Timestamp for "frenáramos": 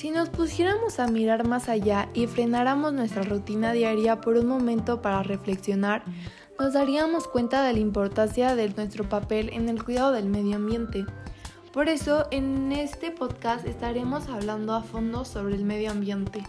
2.26-2.94